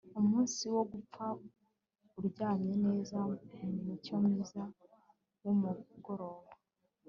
[0.19, 1.25] Umunsi wo gupfa
[2.19, 3.17] uryamye neza
[3.65, 4.63] mumucyo mwiza
[5.43, 6.49] wumugoroba